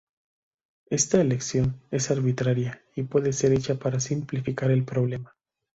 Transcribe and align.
Esta 0.89 1.21
elección 1.21 1.79
es 1.91 2.09
arbitraria, 2.09 2.81
y 2.95 3.03
puede 3.03 3.31
ser 3.33 3.53
hecha 3.53 3.75
para 3.75 3.99
simplificar 3.99 4.71
el 4.71 4.83
problema. 4.83 5.35